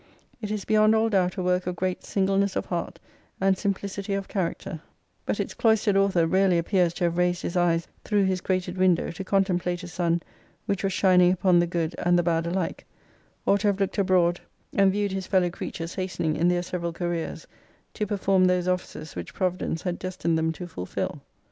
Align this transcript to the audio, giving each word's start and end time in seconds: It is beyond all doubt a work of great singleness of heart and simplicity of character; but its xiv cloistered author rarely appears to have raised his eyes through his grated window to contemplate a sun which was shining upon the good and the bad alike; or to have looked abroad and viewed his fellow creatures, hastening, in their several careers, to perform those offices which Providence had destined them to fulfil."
It 0.41 0.49
is 0.49 0.65
beyond 0.65 0.95
all 0.95 1.09
doubt 1.09 1.37
a 1.37 1.43
work 1.43 1.67
of 1.67 1.75
great 1.75 2.03
singleness 2.03 2.55
of 2.55 2.65
heart 2.65 2.97
and 3.39 3.55
simplicity 3.55 4.15
of 4.15 4.27
character; 4.27 4.81
but 5.27 5.39
its 5.39 5.53
xiv 5.53 5.57
cloistered 5.57 5.95
author 5.95 6.25
rarely 6.25 6.57
appears 6.57 6.91
to 6.95 7.03
have 7.03 7.19
raised 7.19 7.43
his 7.43 7.55
eyes 7.55 7.87
through 8.03 8.23
his 8.23 8.41
grated 8.41 8.79
window 8.79 9.11
to 9.11 9.23
contemplate 9.23 9.83
a 9.83 9.87
sun 9.87 10.23
which 10.65 10.83
was 10.83 10.91
shining 10.91 11.31
upon 11.31 11.59
the 11.59 11.67
good 11.67 11.93
and 11.99 12.17
the 12.17 12.23
bad 12.23 12.47
alike; 12.47 12.83
or 13.45 13.59
to 13.59 13.67
have 13.67 13.79
looked 13.79 13.99
abroad 13.99 14.41
and 14.73 14.91
viewed 14.91 15.11
his 15.11 15.27
fellow 15.27 15.51
creatures, 15.51 15.93
hastening, 15.93 16.35
in 16.35 16.47
their 16.47 16.63
several 16.63 16.93
careers, 16.93 17.45
to 17.93 18.07
perform 18.07 18.45
those 18.45 18.67
offices 18.67 19.15
which 19.15 19.35
Providence 19.35 19.83
had 19.83 19.99
destined 19.99 20.35
them 20.35 20.51
to 20.53 20.65
fulfil." 20.65 21.21